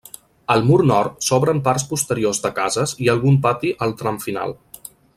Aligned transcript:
Al 0.53 0.63
mur 0.69 0.77
nord 0.91 1.19
s'obren 1.25 1.61
parts 1.69 1.85
posteriors 1.91 2.41
de 2.47 2.51
cases 2.57 2.97
i 3.05 3.13
algun 3.15 3.39
pati 3.47 3.75
al 3.89 3.95
tram 4.01 4.19
final. 4.29 4.61